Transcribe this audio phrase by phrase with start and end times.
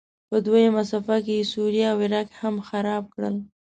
[0.29, 3.35] په دوهمه څپه کې یې سوریه او عراق هم خراب کړل.